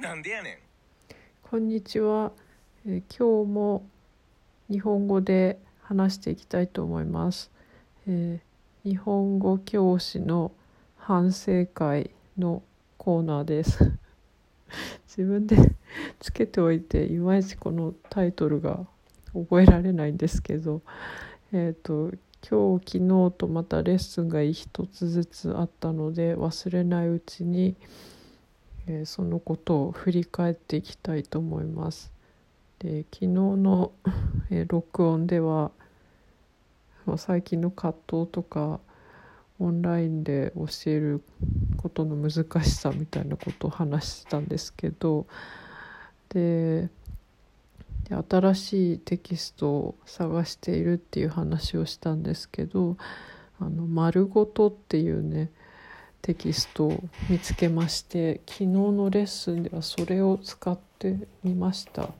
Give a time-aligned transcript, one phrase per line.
[0.00, 0.56] なんでやねん。
[1.42, 2.32] こんにちは、
[2.86, 3.86] えー今日も
[4.70, 7.50] 日本語で話していきたいと思います、
[8.06, 10.52] えー日本語教師の
[10.96, 12.62] 反省会の
[12.96, 13.92] コーナーです。
[15.06, 15.56] 自分で
[16.18, 18.86] つけておいていまいちこのタイトルが
[19.34, 20.80] 覚えられないんですけど。
[21.52, 22.10] えっ、と
[22.48, 27.76] 今日昨日とまたレッスンが一つずつあったので忘れないうちに
[28.90, 32.12] えーそのことを振り返っていきたいと思います。
[32.80, 33.92] で昨日の、
[34.50, 35.70] えー録音では、
[37.16, 38.80] 最近の葛藤とか
[39.60, 41.22] オンラインで教える
[41.76, 45.26] ことの難しさみたいなことを話したんですけど
[46.28, 46.88] で
[48.30, 52.96] 新しいテキストを探しているっていう話をしたんですけど
[53.60, 55.50] 「あの丸ごと」っていうね
[56.22, 62.10] テキストを見つけまして昨日のレッスンではそれを使ってみました。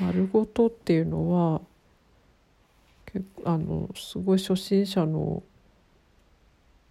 [0.00, 1.60] 丸ごとっていうのは
[3.06, 5.42] 結構あのすごい初心者の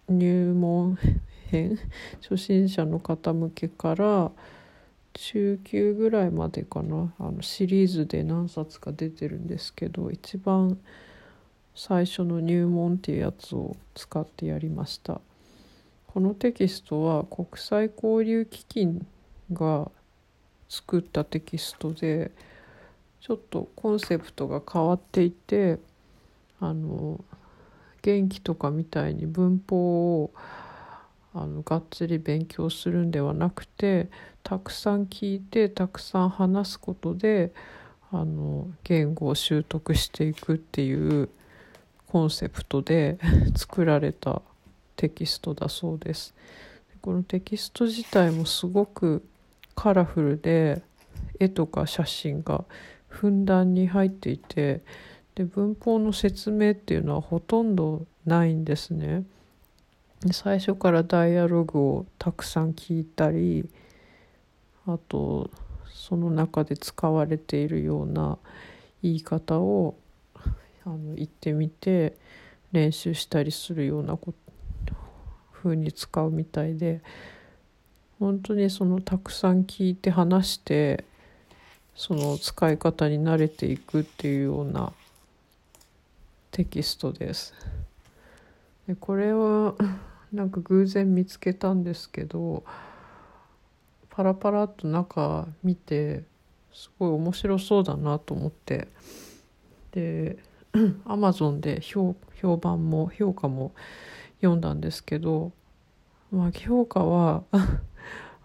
[0.08, 0.98] 入門
[1.50, 1.78] 編？
[2.20, 4.30] 初心者の方向けから
[5.14, 7.12] 中級ぐらいまでかな？
[7.18, 10.78] あのシリーズで何冊か出てるんですけど一番
[11.74, 15.20] 最初の入門っていうやつを使ってやりました。
[16.18, 19.06] このテキストは国際交流基金
[19.52, 19.88] が
[20.68, 22.32] 作ったテキストで
[23.20, 25.78] ちょっとコンセプトが変わっていて
[26.58, 27.24] あの
[28.02, 30.32] 元気とかみたいに文法を
[31.34, 34.08] あのがっつり勉強するんではなくて
[34.42, 37.52] たくさん聞いてたくさん話すことで
[38.10, 41.28] あの言語を習得していくっていう
[42.08, 43.20] コンセプトで
[43.54, 44.42] 作られた
[44.98, 46.34] テキストだそうです。
[47.00, 49.24] このテキスト自体もすごく
[49.76, 50.82] カラフルで
[51.38, 52.64] 絵とか写真が
[53.06, 54.82] ふんだんに入っていて
[55.36, 59.22] で文法の説明っていうのはほとんどないんですね。
[60.20, 63.70] で最初からダイアログをたくさん聞いたり
[64.84, 65.48] あと
[65.94, 68.36] その中で使われているような
[69.00, 69.94] 言い方を
[70.84, 72.16] あの言ってみて
[72.72, 74.47] 練習したりするようなこと
[75.62, 77.00] 風に使うみたいで
[78.18, 81.04] 本当にそのたくさん聞いて話して
[81.94, 84.92] その使い方に慣れていくっていうような
[86.50, 87.54] テキストです。
[88.86, 89.74] でこれは
[90.32, 92.64] なんか偶然見つけたんですけど
[94.10, 96.22] パラパラっと中見て
[96.72, 98.88] すごい面白そうだなと思って
[99.92, 100.38] で
[101.06, 103.72] アマゾンで評評判も評価も
[104.40, 105.52] 読んだんですけど、
[106.30, 107.44] まあ、評価は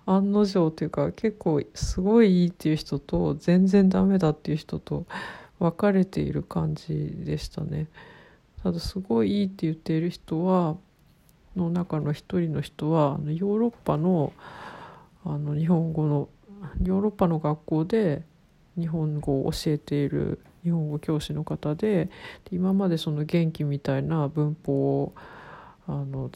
[0.05, 5.05] 案の定というか結構すごいいいっていう人と全然ダメだっていう人と
[5.59, 7.87] 分かれている感じでしたね。
[8.63, 10.77] ただすごいいいって言っている人は
[11.55, 14.33] の中の一人の人はヨーロッパの
[15.25, 16.29] あの日本語の
[16.81, 18.23] ヨーロッパの学校で
[18.77, 22.11] 日本語を教えている日本語教師の方でで
[22.53, 25.13] 今までその元気みたいな文法を
[25.88, 26.31] あの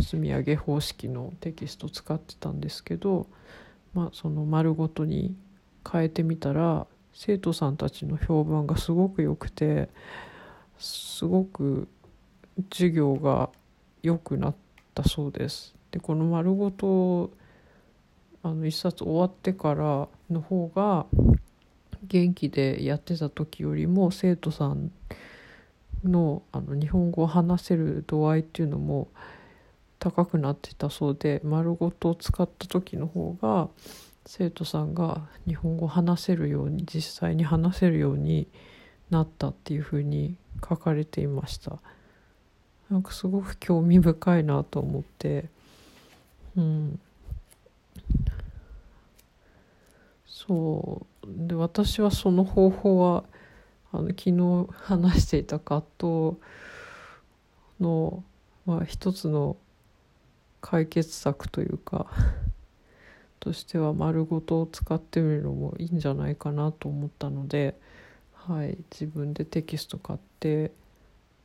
[0.00, 3.26] 積み上げ方式のテキスト使ってたんですけど、
[3.94, 5.34] まあ、その丸ごとに
[5.90, 9.88] 変えてみたら生徒さんたちの評判がすごく良くて
[10.78, 11.88] すごく
[12.70, 13.50] 授業が
[14.02, 14.54] 良くなっ
[14.94, 15.74] たそうです。
[15.90, 17.30] でこの丸ごと
[18.42, 21.06] あの一冊終わってからの方が
[22.02, 24.90] 元気でやってた時よりも生徒さん
[26.04, 29.08] のあの日本語を話せる度合いっていうのも
[29.98, 33.68] 高くなってたそうで丸ごと使った時の方が
[34.26, 38.48] 生徒さんが日本語を話せるように実際に話せるように
[39.10, 40.36] なったっていうふうに
[40.68, 41.78] 書かれていました。
[42.90, 45.46] なんかすごく興味深いなと思って。
[46.56, 47.00] うん。
[50.26, 51.26] そう。
[51.48, 53.24] で私はその方法は
[53.92, 56.36] あの昨日話していた葛藤
[57.80, 58.24] の、
[58.64, 59.56] まあ、一つの
[60.60, 62.10] 解決策というか
[63.40, 67.78] としては丸ごとを使ってみるのもいいんじゃないかなと思ったので、
[68.32, 70.72] はい、自分でテキスト買って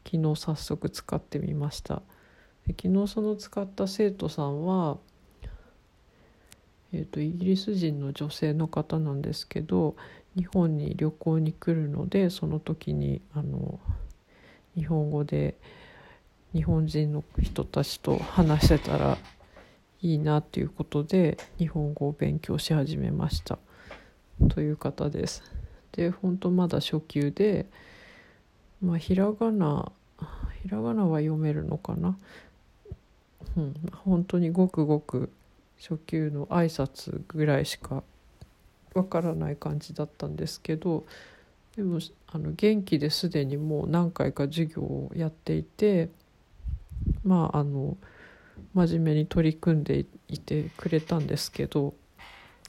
[0.06, 2.02] 昨日早速使ってみました。
[2.66, 4.98] で昨日その使った生徒さんは、
[6.94, 9.96] えー、とイギリス人の女性の方なんですけど
[10.36, 13.80] 日本に旅行に来るのでその時にあの
[14.76, 15.56] 日本語で
[16.54, 19.18] 日本人の人たちと話してたら
[20.02, 23.60] いいなっていうことで日本語を勉強し始めました
[24.50, 25.44] という方です。
[25.92, 27.68] で本当まだ初級で、
[28.82, 29.92] まあ、ひらがな
[30.64, 32.18] ひらがなは読めるのかな、
[33.58, 33.74] うん、
[34.06, 35.32] 本当にごくごく
[35.80, 38.04] 初級の挨拶ぐらいしか
[38.94, 41.06] わからない感じだったんですけど
[41.76, 46.10] でもあの元気ですでにもう何回か授業をやっていて
[47.24, 47.98] まああの
[48.74, 51.94] 真面目に取り組んでいてくれたんですけど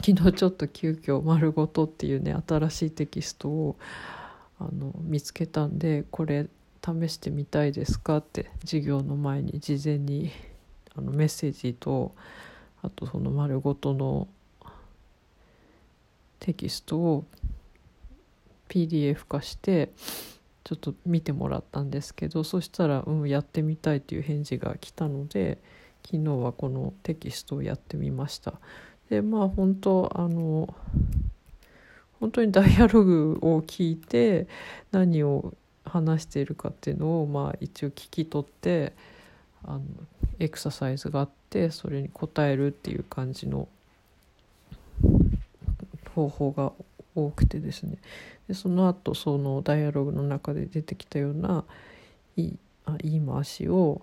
[0.01, 3.77] 昨日ちょっと急遽丸ごと」っていうね新しいテキストを
[4.59, 6.49] あの見つけたんでこれ
[6.85, 10.31] 試してみたいですかって授業の前に事前に
[10.97, 12.15] あのメッセージと
[12.83, 14.29] あとその丸ごとの
[16.43, 17.25] テキストを
[18.69, 19.91] PDF 化して
[20.65, 25.59] ちょっと見てもらったんですけどそしたら「うんやってみたい」という返事が来たので
[26.05, 28.55] 昨日はこのテキストをやってみました。
[29.09, 30.75] でまあ本当あの
[32.19, 34.49] 本当にダイアログを聞いて
[34.91, 35.55] 何を
[35.85, 38.95] 話しているかっていうのをまあ一応聞き取って
[39.63, 39.83] あの
[40.41, 43.69] エクササイズがあってそれに答えるっていう感じの
[46.15, 46.73] 方法が
[47.15, 47.99] 多くてですね
[48.49, 51.65] でその後そのダイアログの中で出てきたような
[52.37, 54.01] 言いあ言い回しを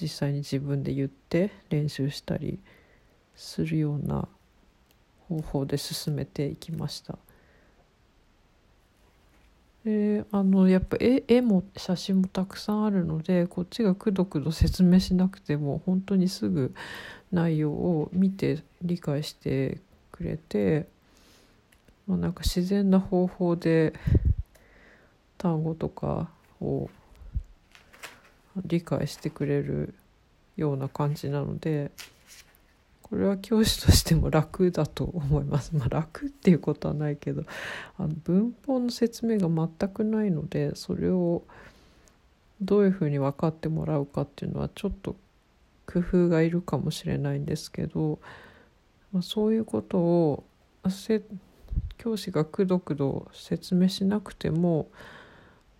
[0.00, 2.58] 実際に自分で言って練習したり
[3.34, 4.28] するような
[5.28, 7.18] 方法で進めていきました。
[9.84, 16.74] であのやっぱ絵絵も写真もたくさんあるのでこっちがくどくど説明しなくても本当にすぐ
[17.32, 19.80] 内容を見て理解して
[20.12, 20.86] くれて
[22.10, 23.92] まあ、なんか自然な方法で
[25.38, 26.28] 単語とか
[26.60, 26.90] を
[28.66, 29.94] 理解してくれる
[30.56, 31.92] ような感じなので
[33.02, 35.74] これは教師としても楽だと思います。
[35.78, 37.44] まあ、楽っていうことはないけど
[37.96, 41.44] あの文法の説明が全くないのでそれを
[42.60, 45.14] どういうふうに分かってもらうかっていうのはちょっと
[45.86, 48.18] 工夫がいるかもしれないんですけど、
[49.12, 50.44] まあ、そういうことを
[52.00, 54.88] 教師がくどくど説明しなくても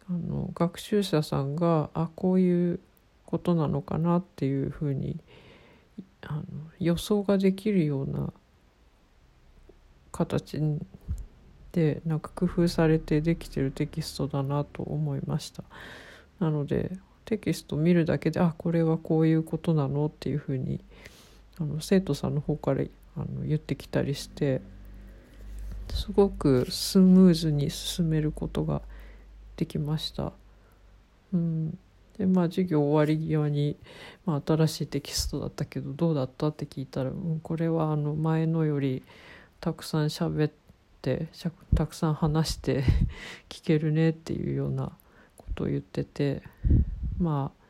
[0.06, 2.80] あの学習者さんがあこういう
[3.24, 5.16] ことなのかなっていうふうに
[6.20, 6.42] あの
[6.78, 8.34] 予想ができるような
[10.12, 10.60] 形
[11.72, 15.64] でなんか工夫されてできてるテキストだなと思いました。
[16.38, 16.92] なので
[17.24, 20.84] テキスト見るだけであこれはこういうことなのっていうふうに
[21.58, 22.84] あの生徒さんの方から
[23.16, 24.60] あの言ってきたりして
[25.92, 28.82] すごくスムーズに進めることが
[29.56, 30.32] できました。
[31.32, 31.78] うん、
[32.18, 33.76] でまあ授業終わり際に、
[34.26, 39.02] まあ、新しいテキストだったけどどうだったって聞いたら、うん、これはあの前のより
[39.60, 40.52] たくさん喋っ
[41.02, 41.28] て
[41.74, 42.84] たくさん話して
[43.48, 44.92] 聞けるねっていうような
[45.36, 46.42] ことを言ってて
[47.18, 47.60] まあ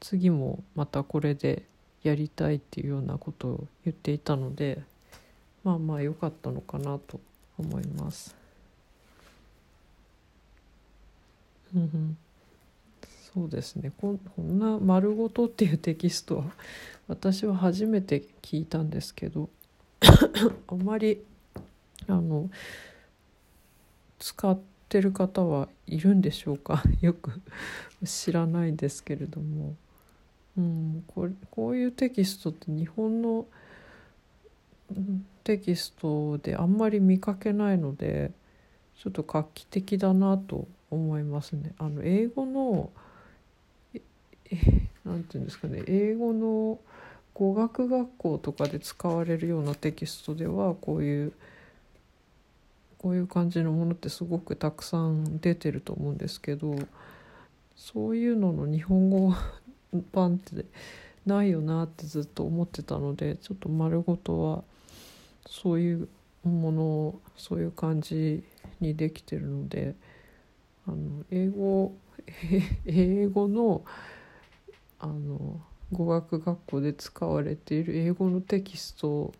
[0.00, 1.64] 次もまたこれで
[2.02, 4.82] やりたいっていうようなことを言っていたので
[5.62, 7.20] まあまあ良かったのかなと
[7.58, 8.34] 思います。
[11.74, 12.16] うん、
[13.34, 13.92] そうですね。
[14.00, 16.44] こんな「丸ごと」っていうテキストは
[17.08, 19.50] 私は初めて聞いたんですけど
[20.68, 21.20] あまり
[22.06, 22.48] あの
[24.20, 24.58] 使っ
[24.88, 26.82] てる方はいるんでしょうか？
[27.02, 27.32] よく
[28.04, 29.74] 知らないんですけれども、
[30.56, 33.46] うん、これこういうテキストって日本の
[35.44, 38.32] テキストであんまり見かけないので
[38.98, 41.74] ちょっと画期的だなと思いますね。
[41.78, 42.90] あの英語の
[45.04, 46.78] 何 て言うんですかね英語の
[47.34, 51.32] 語学学校とかで使われるようなテキストではこういう
[52.98, 56.76] こういう感じのものってすごくたくさん出てると思うんですけど
[57.76, 59.34] そういうのの日本語
[60.12, 60.64] 版って
[61.26, 64.64] ないよなってずっと思ってたのでちょっと丸ごとは
[65.46, 66.08] そういう
[66.44, 68.42] ものをそういう感じ
[68.80, 69.94] にできてるので
[70.86, 71.94] あの英語
[72.86, 73.84] 英語の
[74.98, 75.60] あの
[75.92, 79.32] 語学学校で使われている英語のテキスト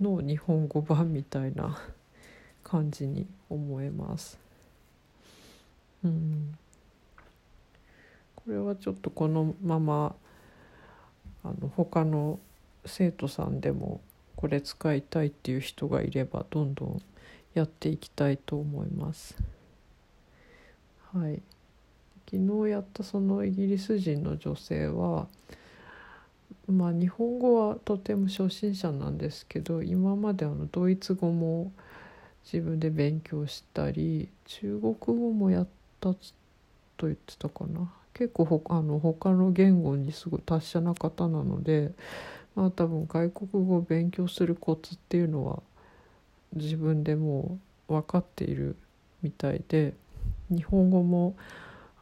[0.00, 1.76] の日本語版みたいな
[2.62, 4.38] 感じに思えます。
[6.04, 6.56] うん、
[8.36, 10.14] これはちょっとこのまま
[11.42, 12.38] あの他の
[12.86, 14.00] 生徒さんでも
[14.38, 17.02] これ使いたいっていう人がいればどんどん
[17.54, 19.36] やっていきたいと思います。
[21.12, 21.42] はい
[22.30, 25.26] 昨日やったそのイギリス人の女性は
[26.68, 31.72] まあ日本語はとても初心者なんですけど今まであのドイツ語も
[32.44, 35.66] 自分で勉強したり中国語もやっ
[35.98, 36.18] たと
[37.08, 41.92] 言ってたかな結構ほあの他の言語にすごい達者な方なので、
[42.58, 45.62] まあ、多分外国語を勉強するコツっていうのは
[46.56, 47.56] 自分でも
[47.88, 48.74] う分かっている
[49.22, 49.94] みたいで
[50.50, 51.36] 日本語も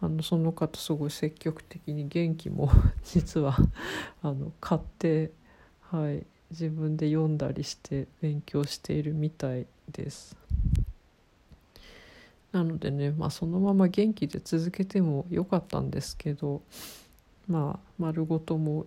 [0.00, 2.70] あのその方すごい積極的に元気も
[3.04, 3.54] 実は
[4.22, 5.30] あの買って、
[5.90, 10.38] はい、自分で読んだりして勉強しているみたいです。
[12.52, 16.62] なのでね、まあ、そのまま元気で続けてもよかったんですけど
[17.46, 18.86] まあ丸ごとも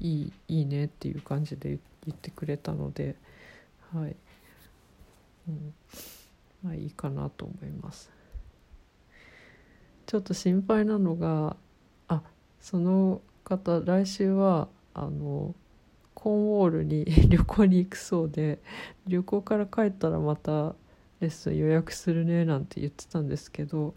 [0.00, 3.16] いいいいねっていう感じで言ってくれたので
[3.94, 4.16] はい、
[5.48, 5.74] うん、
[6.62, 8.10] まあいいかなと思います。
[10.06, 11.56] ちょっと心配なのが
[12.08, 12.22] あ
[12.60, 15.54] その方来週はあの
[16.14, 18.60] コーンウォールに 旅行に行くそうで
[19.06, 20.74] 旅行から帰ったらまた
[21.20, 23.94] レッスン予約するねなんて言ってたんですけど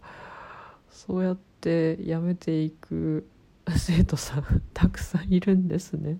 [0.88, 3.26] そうやって辞めていく
[3.76, 6.18] 生徒さんたくさんいるんですね。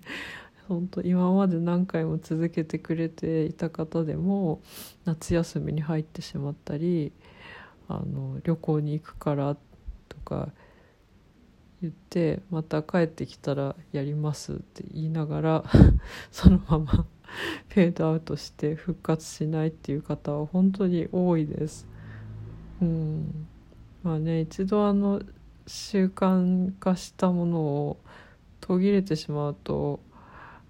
[0.68, 4.62] 本当今まで何回も続けてくれていた方でも
[5.04, 7.12] 夏休みに入ってしまったり
[7.86, 9.56] あの旅行に行くから
[10.08, 10.48] とか
[11.82, 15.64] 言ってまた帰ってきたらやりますって言いながら
[16.32, 17.06] そのまま
[17.68, 21.86] フェードアウトして復活しないっていう方は本当に多いです。
[22.80, 23.46] うん
[24.02, 25.22] まあね一度あの
[25.66, 28.00] 習慣化したものを
[28.60, 30.00] 途切れてしまうと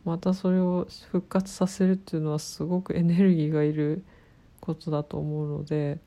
[0.05, 4.05] またそれを復活させるっていうのはすごくエネルギーがいる
[4.61, 5.99] ことだと思うので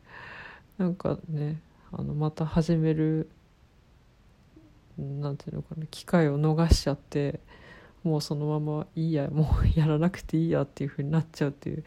[0.77, 3.29] なんかねあのまた始める
[4.97, 7.39] なんていうのかな機会を逃しちゃって
[8.03, 11.83] もうそのままいいやもうやらなくていいやっていうふうになっちゃうっていう